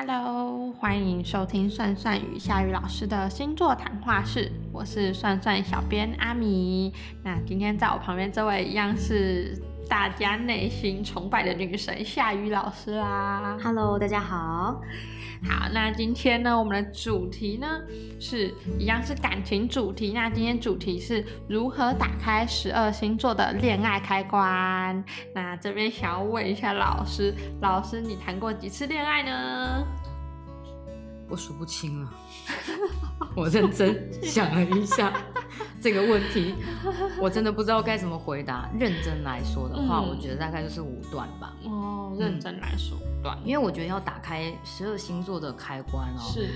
[0.00, 6.94] Hello，欢迎收听算算与夏雨老师的星座谈话室，我是算算小编阿米。
[7.24, 13.56] 那今天在我旁边这位一样是大家内心崇拜的女神夏雨老师啦。
[13.62, 14.80] Hello，大家好。
[15.48, 17.80] 好，那今天呢，我们的主题呢
[18.20, 20.12] 是一样是感情主题。
[20.12, 25.02] 那今天主题是如何打开十二星座的恋爱开关。
[25.34, 29.86] 那这边想要问一下老师，老师你谈过几次恋爱呢？
[31.28, 32.10] 我数不清了，
[33.34, 35.12] 我认真 想了一下
[35.80, 36.54] 这个问题，
[37.20, 38.68] 我真的不知道该怎么回答。
[38.78, 46.48] 认真来说的话，嗯我觉得大概就是五段吧，哦，认真来说，对，因为我觉得要打开十二星座的开关哦，是，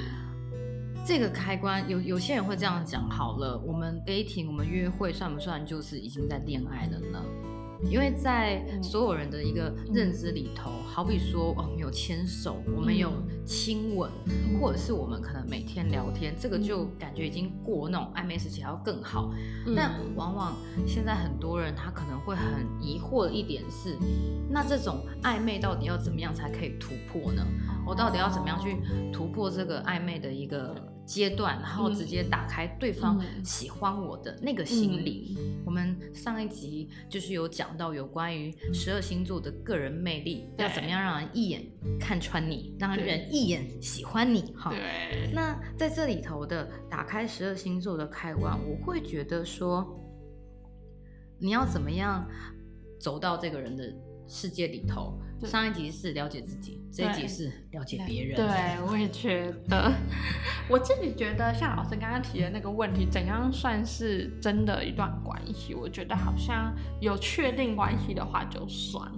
[1.06, 7.22] 这个开关有有些人会这样讲，好了，我们 dating 我们约会算不算就是已经在恋爱了呢？
[7.84, 8.82] 因为在嗯。
[8.82, 13.10] 所有人的一个认知里头，好比说哦，我们有牵手，我们有
[13.44, 14.60] 亲吻，嗯。
[14.60, 19.32] 或者是我们可能每天聊天，这个就感觉已经过那种暧昧时期还要更好。
[19.66, 19.74] 嗯。
[19.74, 20.56] 但往往
[20.86, 23.96] 现在很多人他可能会很疑惑的一点是，
[24.50, 27.44] 那这种暧昧到底要怎么样才可以突破呢？
[27.86, 28.76] 我到底要怎么样去
[29.12, 30.74] 突破这个暧昧的一个
[31.12, 35.36] 阶段，然后直接打开对方嗯喜欢我的那个心理？
[35.62, 41.62] 我们上一集就是有讲到有关于十二星座的个人魅力，要怎么样让人一眼
[42.00, 44.54] 看穿你，让人一眼喜欢你。
[44.56, 49.86] 哈，对，那在这里头的打开十二星座的开关，我会觉得说，
[51.38, 52.26] 你要怎么样
[52.98, 53.94] 走到这个人的
[54.26, 55.20] 世界里头？
[55.42, 58.36] 对上一集是了解自己，这一集是了解别人。
[58.36, 58.46] 对，
[58.86, 59.92] 我也觉得，
[60.70, 65.74] 我自己觉得像老师刚刚提的那个问题，怎样算是真的一段关系？
[65.74, 69.10] 我觉得好像有确定关系的话就算，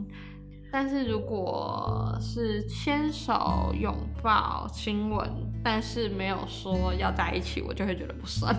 [0.72, 5.30] 但是如果是牵手、拥抱、亲吻，
[5.64, 8.54] 但是没有说要在一起，我就会觉得不算。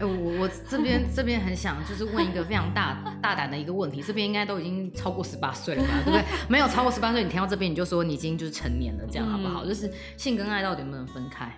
[0.00, 6.24] 哎、我我这边这边很想就是问一个非常大大胆的一个问题，这边应该都已经超过十八岁了吧，对不对？
[6.48, 9.64] 没有超过十八岁，你听到这边你就说你已经就是成年了，这样好不好？
[9.64, 11.52] 嗯就是性跟爱到底能不能分开？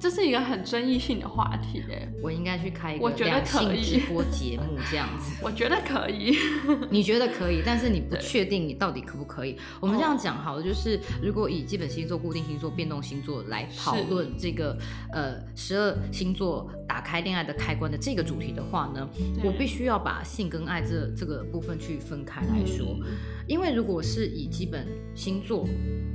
[0.00, 5.36] 嗯，这是一个很争议性的话题诶，我应该去开一个两性直播节目这样子。
[5.44, 6.34] 我觉得可以。
[6.90, 9.56] 你觉得可以，但是你不确定你到底可不可以。
[9.78, 14.76] 我们这样讲好了，就是如果以基本星座、固定星座、变动星座来讨论这个
[15.12, 19.08] 呃十二星座打开恋爱的开关的这个主题的话呢，
[19.44, 22.86] 我必须要把性跟爱这这个部分去分开来说。
[23.00, 23.06] 嗯
[23.50, 25.66] 因为如果是以基本星座，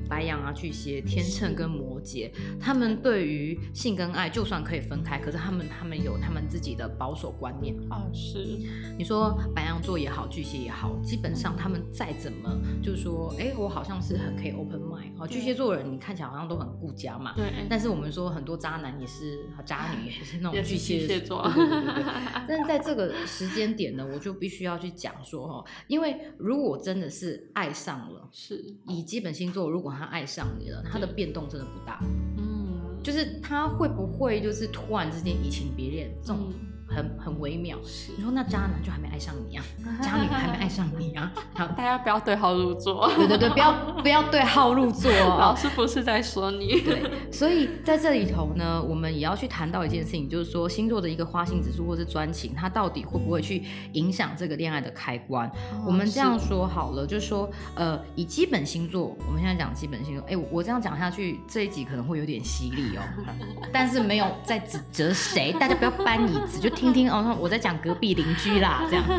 [0.07, 7.75] 白羊啊、巨蟹、天秤跟摩羯，他们对于性跟爱就算可以分开，可是他们他们有他们自己的保守观念。
[7.89, 8.59] 啊，是，
[8.97, 12.49] 你说白羊座也好，巨蟹也好，基本上他们再怎么
[12.81, 15.27] 就是说，哎、我好像是很可以 open mind 哦。
[15.27, 22.29] 巨蟹座人你看起来好像都很顾家嘛，对，但是我们说很多渣男也是，渣女也是那种巨蟹座对对对对对但是
[22.65, 31.99] 在这个时间点呢，我就必须要去讲说哈，因为如果真的是爱上了，是，以基本星座，如果他爱上你了，他的变动真的不大，
[32.37, 36.53] 嗯，就是他会不会就是突然之间移情别恋，这种
[36.87, 37.77] 很很微妙。
[37.83, 39.63] 是你说那渣男就还没爱上你啊，
[40.01, 41.31] 渣女还没爱上你啊？
[41.53, 43.11] 好，大家不要对号入座。
[43.15, 45.55] 对对对，不要不要对号入座哦 老哦。
[45.55, 46.81] 师不是在说你。
[46.81, 53.63] 对，所以在这里头呢，我们也要去谈到一件事情，就是说星座的一个花心指数或是专情，它到底会不会去
[53.93, 55.49] 影响这个恋爱的开关？
[55.85, 63.01] 我们这样说好了，就是说，呃，以基本星座，我们现在讲基本星座，哎，我我这样讲下去，这一集可能会有点犀利哦，
[63.73, 69.03] 但是没有在指责谁，大家不要搬椅子，就听听哦，我在讲隔壁邻居啦，这样。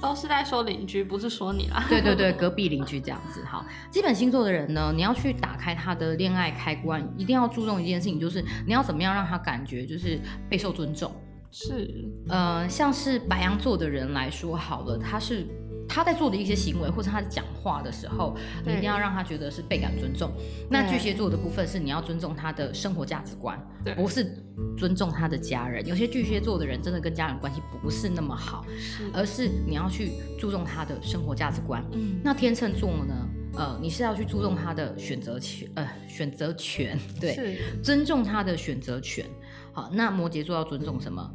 [0.00, 1.84] 都是在说邻居，不是说你啦。
[1.88, 3.44] 对对对，隔壁邻居这样子。
[3.44, 11.12] 好，基本星座的人呢，你要去打开他的恋爱开关，一定要注重一件事情，就是你要怎么样让他感觉就是备受尊重。
[11.50, 11.90] 是，
[12.28, 15.44] 呃，像是白羊座的人来说，好了，他是
[15.88, 20.30] 他在做的一些行为，或者他在讲话的时候，你一定要让他觉得是倍感尊重。
[20.70, 23.58] 那巨蟹座的部分是你要尊重他的生活价值观，
[23.96, 24.36] 不是
[24.76, 25.86] 尊重他的家人。
[25.86, 31.82] 有些巨蟹座的人真的跟家人关系不是那么好，是，而是你要去注重他的生活价值观。
[31.92, 33.14] 嗯，那天秤座呢？
[33.56, 39.24] 呃，你是要去注重他的选择权，呃，选择权，对，尊重他的选择权。
[39.72, 41.28] 好，那摩羯座要尊重什么？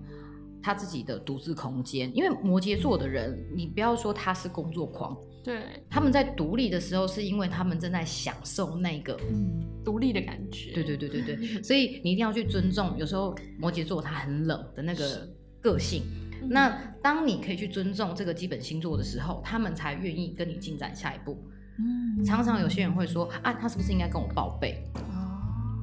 [0.63, 10.71] 他自己的独自空间，因为摩羯座的人，你不要说他是工作狂，对，他们在独立的时候，是因为他们正在享受那个，嗯，独立的感觉。
[10.71, 12.97] 对对对对对， 所以你一定要去尊重。
[12.97, 15.29] 有时候摩羯座他很冷的那个
[15.61, 16.03] 个性，
[16.41, 16.69] 嗯那
[17.01, 21.37] 当你可以去尊重这个基本星座的时候，他们才愿意跟你进展下一步。
[21.79, 24.81] 嗯，常常有些人会说啊，他是不是应该跟我报备？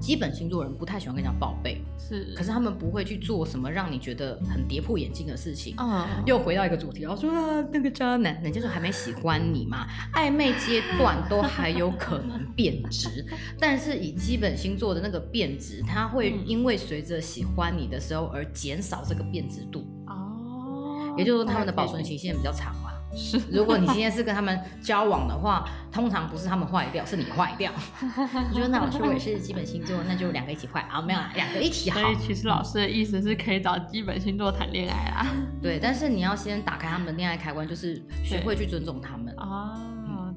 [0.01, 5.75] 基本星座人不太喜欢跟人家报备，是，可是他们不会去做什么让你觉得很跌破眼镜的事情。
[5.79, 13.25] 嗯，又回到一个主题，然后说啊，那个渣男，人家说还没喜欢你嘛，暧昧阶段都还有可能变质，
[13.59, 19.87] 但是以基本星座的那个变质，它会因为随着喜欢你的时候而减少这个变质度。
[20.07, 22.80] 哦，也就是说他们的保存期限比较长了。
[23.15, 27.73] 是， 如果你今天是跟他们交往的话，通常不是他们坏掉，是你坏掉。
[28.53, 31.01] 你说那老师我也是基本星座，那就两个一起坏啊？
[31.03, 32.01] 没有，两个一起好。
[32.01, 35.27] 所以其实老师的意思是可以找基本星座谈恋爱啦。
[35.61, 39.35] 对，但是你要先打开他们的恋爱开关，就是学会去尊重他们。
[39.37, 39.77] 啊，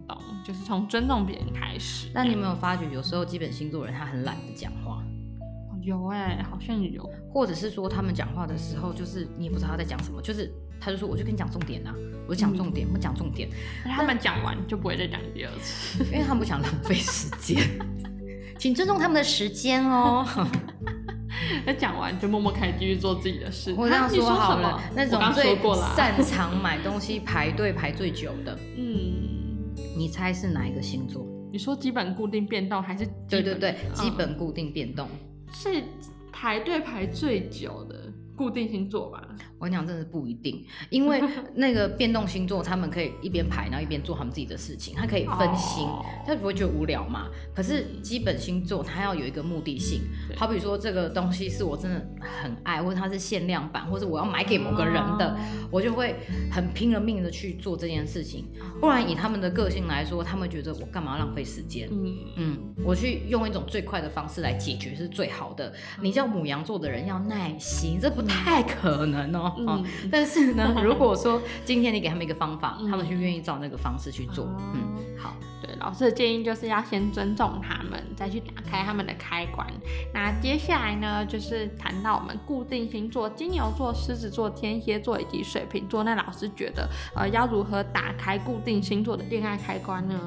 [0.08, 2.10] 懂，就是从尊重别人开始。
[2.14, 5.04] 那你有没有发觉，有时候基本星座人他很懒得讲话？
[5.82, 7.08] 有哎，好像有。
[7.32, 10.52] 或者是说他们讲话的时候，就是你也不知道他在讲什么，就是。
[10.84, 11.94] 他就说：“我就跟你讲重点呐，
[12.28, 13.50] 我讲重点，我讲重点。
[13.86, 17.64] 他们讲完就不会再讲第二次，因为他们不想浪费时间，
[18.60, 20.26] 请尊重他们的时间哦。
[21.66, 23.74] 那讲完就默默开继续做自己的事。
[23.78, 25.56] 我这样说好了，那种最
[25.96, 31.26] 擅 长买东西排队排最久的，嗯，你猜是哪一个星座？
[31.52, 33.08] 你说基本固定变动还是？
[33.30, 35.08] 对对对，基本固定变动
[35.54, 35.84] 是
[36.32, 38.12] 排队排最久的。”
[38.44, 39.26] 固定星座吧，
[39.58, 41.24] 我跟你讲，真的不一定，因为
[41.56, 45.88] 那个变动星座，他们可以一边排，然后一边做他们自己的事情，他可以分心，
[46.28, 47.30] 他不会觉得无聊嘛。
[47.56, 50.02] 可是基本星座，他要有一个目的性，
[50.36, 55.38] 好比说这个东西是我真的很爱，或者它是限量版，或者我要买给某个人的，
[55.72, 56.18] 我就会
[56.52, 58.46] 很拼了命的去做这件事情。
[58.82, 61.88] 不然以他们的个性来说，他们觉得我干嘛浪费时间？
[61.90, 65.74] 嗯嗯，我去用一种最快的方式来解决是最好的。
[66.02, 68.33] 你叫母羊座的人要耐心，这不。
[68.34, 79.66] 太可能哦，嗯，但是呢， 如果说今天你给他们一个方法，他们就愿意照那个方式去做，嗯，好，对，老师的建议就是要先尊重他们，再去打开他们的开关。
[80.14, 86.04] 那接下来呢，就是谈到我们固定星座：金牛座、狮子座、天蝎座以及水瓶座。
[86.04, 90.20] 那老师觉得，呃，要如何打开固定星座的恋爱开关呢？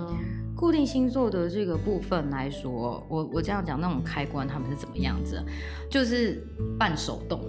[0.56, 5.44] 固定星座的这个部分来说，我我这样讲，那种开关他们是怎么样子？
[5.90, 6.42] 就是
[6.78, 7.44] 半手动。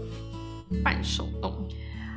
[0.84, 1.68] 半手动，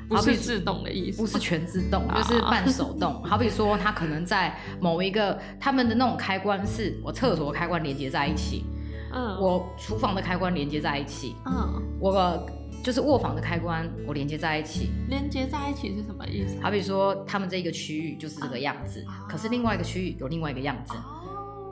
[0.09, 3.23] 不是自动的意思，不是全自动，就是 半手动。
[3.23, 8.65] 好比说，它可能在某一个他们的那种开关是，我厕所开关连接在一起，
[9.13, 12.47] 嗯，我厨房的开关连接在一起，嗯，我
[12.83, 14.91] 就是卧房的开关我连接在一起。
[15.09, 16.59] 连接在一起是什么意思？
[16.63, 20.95] 好比说，他们这一个区域就是这个样子，可是另外一个区域有另外一个样子。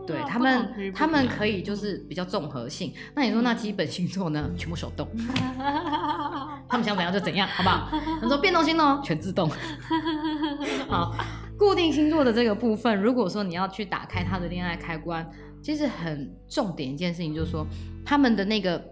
[0.09, 2.93] 对他们，他们可以就是比较综合性。
[3.15, 4.51] 那你说那基本星座呢？
[4.57, 5.07] 全部手动，
[6.67, 7.91] 他们想怎样就怎样，好不好？
[8.23, 9.51] 你说变动星座全自动。
[10.89, 11.15] 好，
[11.59, 15.29] 固定星座的这个部分，如果说你要去打开他的恋爱开关，
[15.63, 17.67] 其实很重点一件事情就是说，
[18.05, 18.83] 他们的那个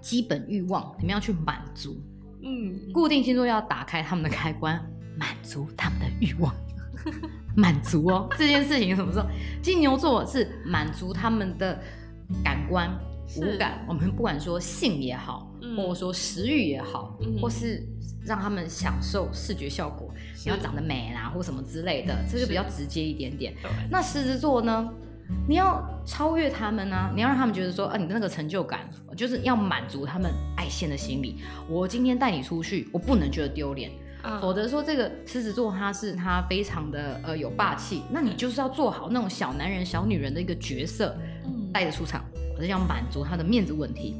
[0.00, 2.00] 基本欲望，你们要去满足。
[2.42, 4.80] 嗯，固定星座要打开他们的开关，
[5.18, 6.54] 满足他们的欲望。
[7.56, 9.24] 满足哦， 这件事情怎么说？
[9.62, 11.80] 金牛座是满足他们的
[12.44, 12.90] 感官
[13.38, 17.82] 五感，我们不管说性也好，或者说食欲也好，或是
[18.24, 20.08] 让他们享受视觉效果，
[20.44, 23.54] 你要长得美啦，或什么之类的，这就比较直接一点点。
[23.90, 24.88] 那狮子座呢？
[25.48, 27.10] 你要超越他们呢？
[27.12, 31.40] 你要让他们觉得说，啊，你的那个成就感，就是要满足他们爱现的心理。
[31.68, 33.90] 我今天带你出去，我不能觉得丢脸。
[34.40, 41.16] 否则说这个狮子座他是他非常的呃有霸气，那你就是要做好那种小男人小女人的一个角色，
[41.72, 42.24] 带着出场，
[42.56, 44.16] 我是要满足他的面子问题。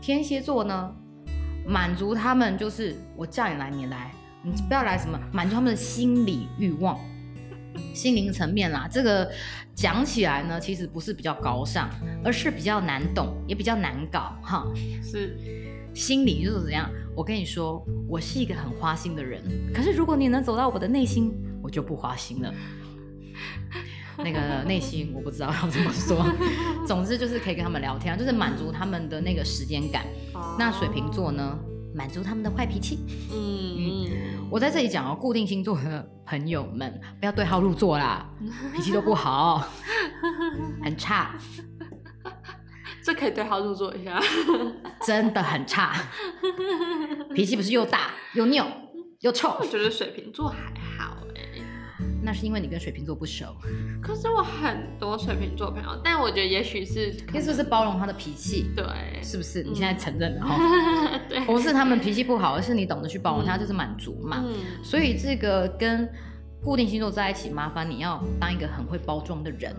[0.00, 0.92] 天蝎座呢，
[1.66, 4.10] 满足他们就是我叫你来你来，
[4.42, 6.98] 你不要来什么，满足他们的心理欲望，
[7.94, 8.88] 心灵层面啦。
[8.90, 9.30] 这个
[9.74, 11.88] 讲起来呢，其实不是比较高尚，
[12.24, 14.66] 而是比较难懂，也比较难搞哈。
[15.02, 15.36] 是。
[15.94, 16.90] 心里就是怎样？
[17.14, 19.42] 我跟你说，我是一个很花心的人。
[19.74, 21.32] 可是如果你能走到我的内心，
[21.62, 22.52] 我就不花心了。
[24.18, 26.24] 那个内心我不知道要怎么说。
[26.86, 30.04] 总之就是可以跟他们聊天，就是满足他们的那个时间感。
[30.58, 31.58] 那水瓶座呢？
[31.94, 33.00] 满足他们的坏脾气。
[33.30, 38.26] 嗯，我在这里讲哦，固定星座的朋友们，不要对号入座啦，
[38.74, 39.68] 脾气都不好，
[40.82, 41.38] 很差。
[43.04, 44.20] 这可以对号入座一下，
[45.06, 45.94] 真的很差，
[47.34, 48.66] 脾气不是又大又拗
[49.20, 49.56] 又臭。
[49.60, 51.60] 我觉得水瓶座还好哎，
[52.22, 53.46] 那是因为你跟水瓶座不熟。
[54.02, 58.84] 可是我很多水瓶座朋友，但我觉得也许是，意思是包容他的脾气，对，
[59.22, 59.62] 是不是？
[59.62, 61.18] 你现在承认了哈？
[61.28, 64.44] 对，不是他们脾气不好，而是你懂得去包容他，就是满足嘛。
[64.82, 66.08] 所以这个跟
[66.62, 69.74] 固定星座在一起，麻烦你要当一个很会包装的人。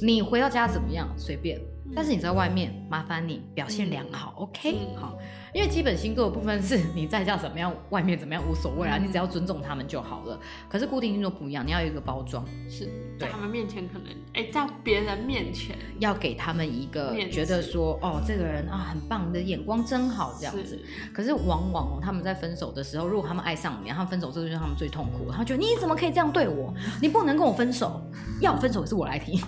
[0.00, 1.08] 你回到家怎么样？
[1.16, 1.60] 随便。
[1.94, 4.96] 但是你在外面，麻烦你表现良好，OK？
[4.96, 5.18] 好，
[5.52, 10.40] 因为基本星座的部分是你在家怎么样，外面怎么样无所谓啊，你只要尊重他们就好了。
[10.70, 20.80] 可是固定星座不一样，你要有一个包装，是在他们面前可能，哎，在别人面前要给他们一个觉得说，哦，这个人啊很棒的眼光真好这样子。
[21.12, 26.72] 可是往往哦，他们在分手的时候，如果他们爱上你，他们分手这就是他们最痛苦，他觉得你怎么可以这样对我？
[27.02, 28.02] 你不能跟我分手，
[28.40, 29.38] 要分手也是我来提。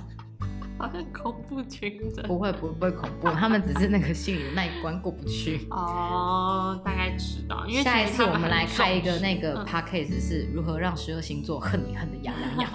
[0.87, 5.67] 好像恐怖情人，不会不会恐怖，他们只是那个心里那一关过不去。
[5.73, 7.65] 哦，大概知道。
[7.67, 12.71] 因为下一次我们来开一个那个 p a c k a g e 是如何让十二星座恨你恨的痒痒痒。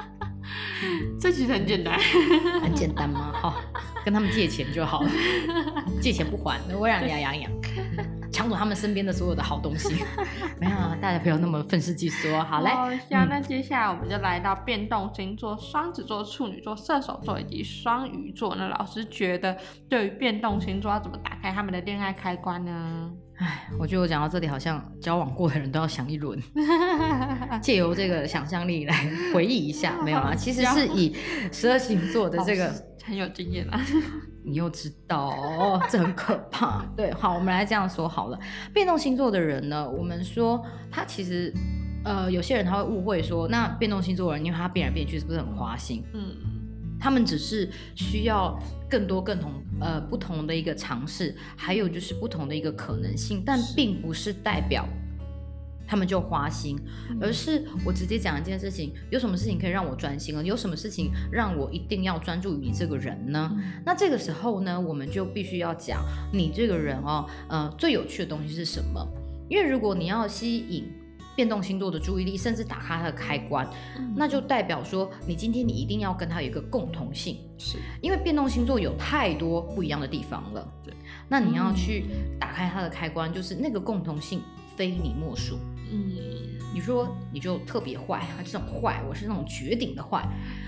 [1.20, 1.98] 这其实很简单，
[2.62, 3.32] 很简单吗？
[3.34, 3.54] 好，
[4.04, 5.10] 跟他们借钱就好了，
[6.00, 7.50] 借钱不还，我会让你痒痒痒。
[8.48, 10.02] 抢走他们身边的所有的好东西，
[10.58, 12.34] 没有啊，大家不要那么愤世嫉俗。
[12.42, 12.70] 好嘞，
[13.10, 18.56] 行，那接下来我们就来到变动星座：双子座、处女座、射手座以及双鱼座。
[18.56, 19.54] 那老师觉得，
[19.86, 23.10] 对于变动星座要怎么打开他们的恋爱开关呢？
[23.36, 26.40] 哎，我觉得我讲到这里，好像交往过的人都要想一轮，
[27.60, 30.34] 借由这个想象力来回忆一下，没有啊？
[30.34, 31.14] 其实是以
[31.52, 32.72] 十二星座的这个
[33.08, 33.80] 很有经验啊。
[34.44, 36.84] 你又知道哦，这很可怕。
[36.96, 38.38] 对，好，我们来这样说好了。
[38.72, 41.52] 变动星座的人呢，我们说他其实，
[42.04, 46.02] 呃，有些人他会误会说，那变动星座的人，因为他变来变去，是不是很花心？
[46.14, 46.36] 嗯，
[46.98, 54.86] 他们只是需要更多、更同呃不同的一个尝试，还有就是不同的一个可能性，但并不是代表。
[55.88, 56.78] 他们就花心，
[57.18, 60.44] 而是我直接讲一件事情，有什么事情可以让我专心了？
[60.44, 63.50] 有什么事情让我一定要专注于你这个人呢？
[63.86, 69.04] 那这个时候呢，我们就必须要讲你这个人哦，呃，最有趣的东西是什么？
[69.48, 70.84] 因为如果你要吸引
[71.34, 73.66] 变动星座的注意力，甚至打开它的开关，
[74.14, 80.68] 那就代表说你今天你一定要跟他有一个共同性，是因为变动星座有太多不一样的地方了。
[80.84, 80.92] 对，
[81.28, 82.04] 那你要去
[82.38, 84.42] 打开它的开关，就是那个共同性
[84.76, 85.56] 非你莫属。
[85.90, 86.12] 嗯，
[86.74, 90.26] 你说你就特别坏，这种坏我是那种绝顶的坏。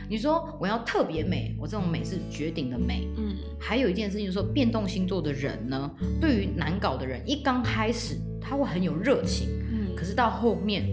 [0.09, 3.09] 你说我要特别美，我这种美是绝顶的美。
[3.17, 10.89] 嗯，还有一件事情就是说，变动星座的人呢，对于难搞的人，一刚开始他会很有热情，嗯，可是到后面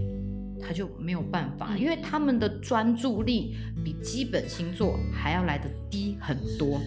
[0.62, 6.80] 他就没有办法，因为他们的专注力比基本星座还要来的低很多。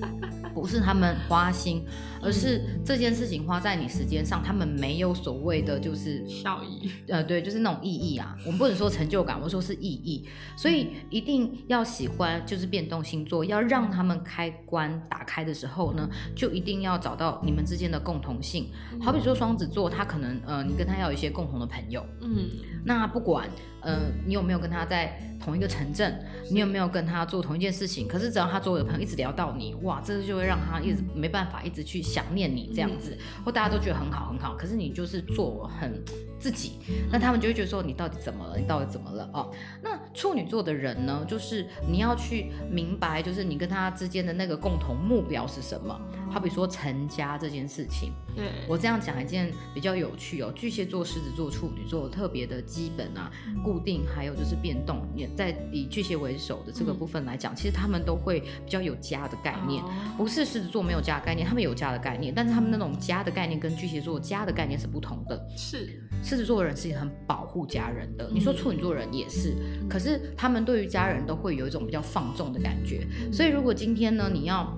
[0.54, 1.84] 不是他们花心，
[2.20, 8.36] 而是这件事情花在你时间上，他们没有所谓的就是效益，呃，对，就是那种意义啊。
[8.44, 10.26] 我们不能说成就感，我说是意义。
[10.56, 18.70] 所以一定要喜欢，就是变动星座，要让他们开关打开的时候呢，就一定要找到你们之间的共同性。
[19.00, 22.50] 好比说双子座，他可能呃，你跟他要有一些共同的朋友，嗯，
[22.84, 23.48] 那不管
[23.82, 36.00] 呃你有没有跟他在同一个城镇，你有没有跟他做同一件事情，可是只要他周围的朋友一直聊到你，哇，这就会让他一直没办法一直去想念你这样子，或大家都觉得很好很好，可是你就是做很
[36.38, 36.78] 自己，
[37.10, 38.56] 那他们就会觉得说你到底怎么了？
[38.56, 39.28] 你到底怎么了？
[39.32, 39.50] 哦，
[39.82, 46.00] 那处女座的人呢，就是你要去明白，就是你跟他之间的那个共同目标是什么。
[46.30, 50.50] 好比说成家这件事情，对我这样讲一件比较有趣哦。
[50.56, 53.30] 巨蟹座、狮子座、处女座特别的基本啊、
[53.72, 55.00] 固定，还有就是变动。
[55.16, 59.82] 也在以巨蟹为首的这个部分来讲，其实他们都会比较有家的概念。
[60.18, 65.42] 不是狮子座没有家的概念，他们有家的概念，但是他们那种家的概念跟巨蟹座家的概念是不同的。
[65.56, 69.54] 是狮子座的人是很保护家人的，你说处女座人也是，
[69.88, 73.06] 可是他们对于家人都会有一种比较放纵的感觉。
[73.32, 74.70] 所以如果今天呢，你要。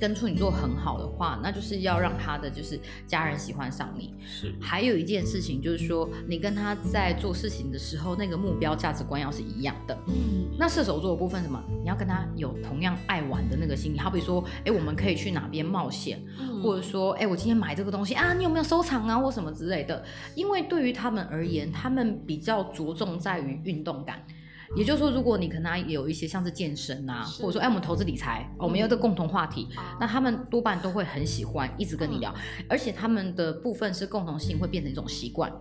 [0.00, 4.14] 跟处女座很好的话，那就是要让他的就是家人喜欢上你。
[4.26, 9.96] 是，还有一件事情就是说，你跟他在做事情的时候，那个目标价值观要是一样的。
[10.08, 11.62] 嗯，那射手座的部分什么？
[11.82, 13.98] 你要跟他有同样爱玩的那个心理。
[13.98, 16.22] 好比说，哎，我们可以去哪边冒险，
[16.62, 20.04] 或者说，哎，我今天买这个东西啊，你有没有收藏啊，或什么之类的。
[20.34, 24.22] 因为对于他们而言，他们比较着重在于运动感。
[24.74, 29.68] 也就是说，如果你可能有一些像是健身啊，或者说哎，我们投资理财，我们有个共同话题，
[30.00, 32.34] 那他们多半都会很喜欢一直跟你聊，
[32.68, 35.52] 而且他们的部分是共同性会变成一种习惯。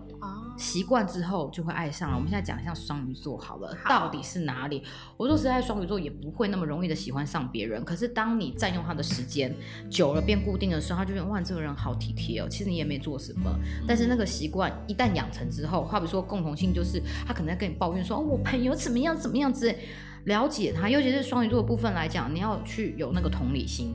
[0.58, 2.16] 习惯之后就会爱上了。
[2.16, 4.84] 我们现在讲一下双鱼座好了，到底是哪里？
[5.18, 7.84] 我说实在，双鱼座也不会那么容易的喜欢上别人。
[7.84, 9.54] 可是当你占用他的时间
[9.90, 12.48] 久了变固定的时候，他就觉得哇，这个人好体贴哦。
[12.50, 13.54] 其实你也没做什么，
[13.88, 19.80] 但是那个习惯一旦养成之后，话比说共同性就是他可能在跟你抱怨说，哦，我朋友怎么样怎么样之类，
[20.26, 23.94] 了解他，尤其是双鱼座的部分来讲，你要去有那个同理心，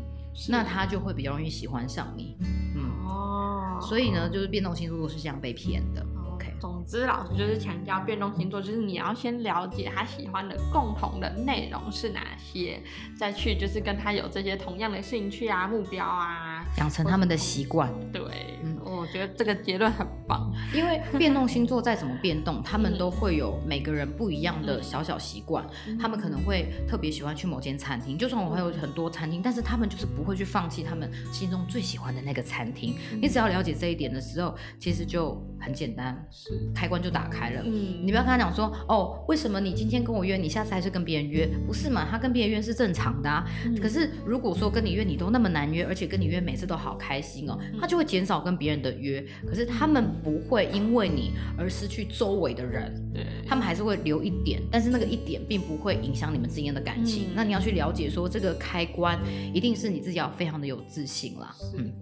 [0.48, 2.36] 那他就会比较容易喜欢上你。
[2.76, 6.04] 嗯哦，所以呢，就是变动星座是这样被骗的。
[6.40, 12.80] OK，总之，老师就是强调变动星座，就是你要先了解他喜欢的共同的内容是哪些，
[13.18, 17.92] 再去就是跟他有这些同样的兴趣啊、目标啊，养成他们的习惯。
[18.10, 18.22] 对，
[18.62, 20.52] 嗯，我觉得这个结论很棒。
[20.74, 25.64] 因为变动星座再怎么变动，他们都会有每个人不一样的小小习惯。
[25.98, 32.94] 他们可能会特别喜欢去某间餐厅，就算我还有很多餐厅，但是他们就是不会去放弃他们心中最喜欢的那个餐厅。
[33.20, 37.62] 你只要了解这一点的时候，其实就很简单，是开关就打开了。
[37.64, 41.48] 嗯，你不要跟他讲说，哦，为什么你今天跟我约，你下次还是跟别人约？
[41.66, 42.06] 不是嘛？
[42.10, 43.44] 他跟别人约是正常的啊。
[43.80, 49.24] 可是如果说跟你约，你都那么难约，而且跟你约每次都好开心哦，他就会减少跟别人的约。
[49.46, 57.28] 可是他们不会因为你而失去周围的人，对，他们还是会留一点，但是那个一点并不会影响你们之间的感情。
[57.34, 59.18] 那你要去了解说，这个开关
[59.54, 61.54] 一定是你自己要非常的有自信啦。
[61.76, 61.92] 嗯。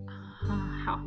[0.88, 0.98] 好，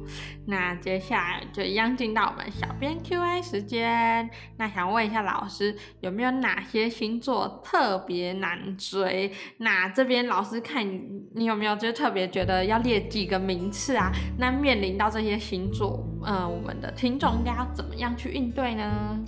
[0.45, 4.29] 那接下来就一样进到我们小编 Q&A 时间。
[4.57, 9.33] 那想问一下老师，有没有哪些星座特别难追？
[9.57, 11.01] 那这边老师看你，
[11.33, 14.11] 你有没有就特别觉得要列几个名次啊？
[14.37, 19.19] 那面临到这些星座，呃，我们的听众应该要怎么样去应对呢？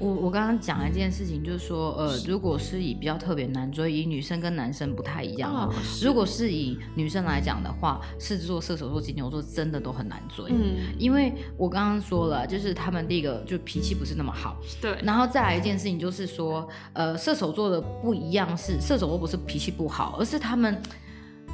[0.00, 5.70] 我我刚刚讲了一件事情，就是说，呃，如果是以比较特别难追，以女生跟男生不太一样。
[6.02, 10.46] 如果是以女生来讲的话，狮子座、射手座、金牛座真的都很难追。
[10.48, 14.56] 嗯，因为我刚刚说了，就是他们第一个就脾气不是那么好。
[14.80, 14.98] 对。
[15.02, 20.80] 然后再来一件事情，就是说，呃，射手座的不一样是，射手座不是脾气不好，而是他们。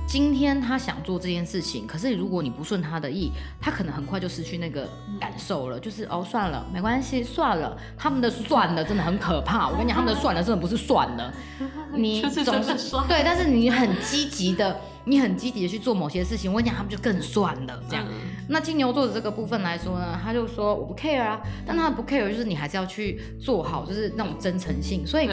[0.06, 4.88] 今天他想做这件事情，可是如果你不顺他的意，他可能很快就失去那个
[5.20, 5.80] 感受了。
[5.80, 7.76] 就是哦，算了，没关系，算了。
[7.98, 9.66] 他们的算了真的很可怕。
[9.68, 11.34] 我跟你讲，他们的算了真的不是算了，
[11.92, 12.74] 你总是
[13.08, 17.82] 对，但是你很积极的，你很积极的去做某些事情，我跟你讲，他们就更算了。
[17.88, 18.06] 这样，
[18.48, 25.04] 那金牛座的这个部分来说呢，他就说我不 care 啊，但他不 care 就是你还是要去做好，就是那种真诚性。
[25.04, 25.28] 所以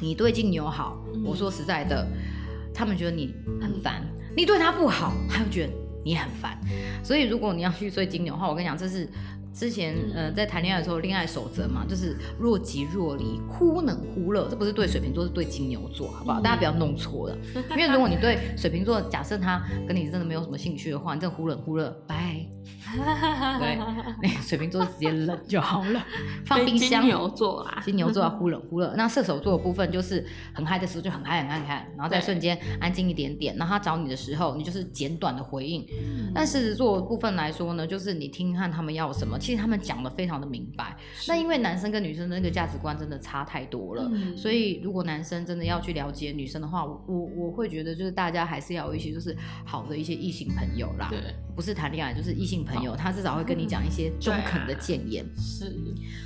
[0.00, 2.06] 你对金牛好，我说实在的。
[2.74, 4.02] 他们觉得你很烦，
[4.36, 5.72] 你对他不好，他又觉得
[6.04, 6.58] 你很烦。
[7.02, 9.08] 所以如果你要去追金牛的话，我跟你讲，这是
[9.52, 14.48] 之前呃在谈恋爱的时候恋爱守则嘛，就是若即若离，忽冷忽热。
[14.48, 16.40] 这不是对水瓶座，是对金牛座，好不好？
[16.40, 17.36] 大家不要弄错了。
[17.70, 22.46] 因为如果你对水瓶座，假设他跟你真的没有什么兴趣的话，你这忽冷忽热，拜。
[23.58, 23.78] 对，
[24.22, 26.04] 那水瓶座直接冷就好了，
[26.44, 27.02] 放冰箱。
[27.02, 28.92] 金牛座啊，金牛座要忽冷忽热。
[28.96, 33.54] 那射手座的部分就是很嗨的时候就很嗨很嗨很嗨，然后在瞬间安静一点点。
[33.56, 35.86] 然后他找你的时候，你就是简短的回应。
[36.34, 40.94] 但狮子座部分来说呢，就是你听看他们要什么，其实他们讲的非常的明白。
[41.26, 51.18] 那因为男生跟女生的那个价值观真的差太多了，所以如果男生真的要去了解女生的话，我我会觉得就是大家还是要有一些就是好的一些异性朋友啦，对，
[51.56, 52.94] 不是谈恋爱就是异性朋友。
[52.94, 55.24] 他至少会跟你讲一些中肯的谏言。
[55.36, 55.74] 是，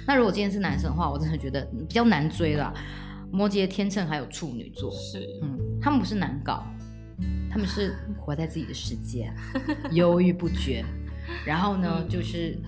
[0.06, 2.74] 那如果今天是男生的话，我真的觉得比较难追啦。
[3.30, 6.66] 摩羯、天秤还有处女座，是，嗯，他们不是难搞，
[7.50, 9.32] 他们是 活在自己的世界，
[9.92, 10.84] 犹豫不决。
[11.46, 12.58] 然后呢，就是。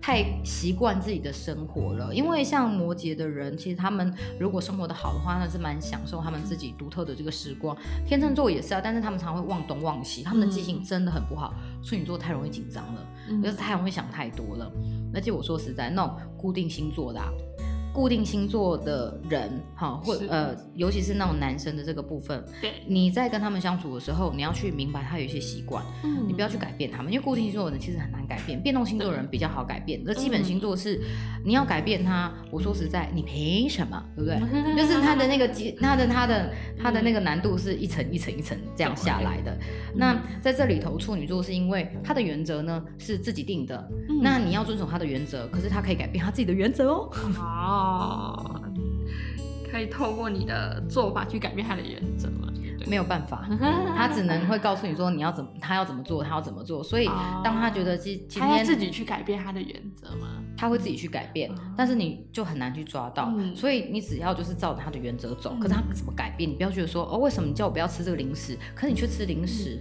[0.00, 7.76] 太习惯自己的生活了，因为像摩羯的人，其实他们如果生活的好的话，那是蛮享受他们自己独特的这个时光。
[8.06, 11.52] 天秤座也是啊，但是他们常会忘东忘西，他们的记性真的很不好。
[11.82, 13.06] 处女座太容易紧张了，
[13.42, 14.70] 就是太容易想太多了。
[15.12, 17.20] 而且我说实在，那种固定星座的。
[17.98, 30.00] 固定星座的人，哈，或呃，尤其是那种男生的这个部分，对，你在跟他们相处的时候，你要去明白他有一些习惯，嗯，你不要去改变他们，因为固定星座的人其实很难改变，变动星座的人比较好改变。
[30.04, 31.00] 那基本星座是
[31.44, 34.76] 你要改变他，我说实在，你凭什么，对不对？
[34.76, 39.58] 就是他的那个基， 他的他的他的那个难度是一层一层一层这样下来的。
[39.96, 43.90] 那在这里头，处女座是因为他的原则呢是自己定的，
[44.22, 47.10] 那你要遵守他的原则，可是他可以改变他自己的原则哦。
[47.34, 47.87] 好。
[47.88, 48.62] 哦，
[49.70, 52.48] 可以透过你的做法去改变他的原则吗？
[52.86, 53.46] 没有办法，
[53.96, 56.82] 他只能会告诉你说你要怎么，他要怎么做，他要怎么做。
[56.82, 57.06] 所以
[57.44, 60.42] 当他觉得今今天自己去改变他的原则吗？
[60.56, 63.32] 他会自己去改变，但是你就很难去抓到。
[63.54, 66.48] 所以你只要就是照着他的原则走，可是他怎么改变？
[66.48, 69.78] 你不要觉得说哦，为什么你叫我不要吃这个零食，可是你却吃零食。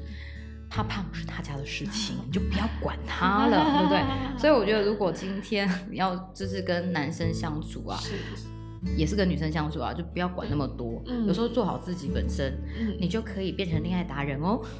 [0.69, 4.37] 他胖是他家的事情，你就不要管他了， 对不对？
[4.37, 7.97] 所以我觉得，如果今天你要就是跟男生相处啊，
[8.95, 11.01] 也是跟女生相处啊，就不要管那么多。
[11.25, 12.53] 有时候做好自己本身，
[12.99, 14.61] 你就可以变成恋爱达人哦。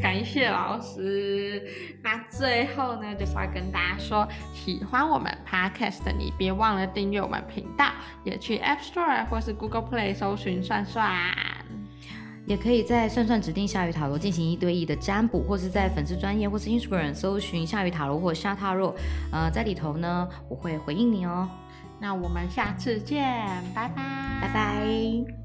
[0.00, 1.62] 感谢老师。
[2.02, 7.90] 那最后呢，就是要跟大家说，喜欢我们 podcast 的你，别忘了订阅我们频道，
[8.24, 11.10] 也去 App Store 或是 Google Play 搜寻算算。
[12.46, 18.94] 也可以在算算指定下雨塔罗进行一对一的占卜，或是在粉丝专业或是 Instagram 搜寻下雨塔罗或沙塔罗，
[19.30, 21.48] 呃，在里头呢我会回应你哦。
[22.00, 23.22] 那我们下次见，
[23.74, 24.02] 拜拜，
[24.40, 25.41] 拜拜。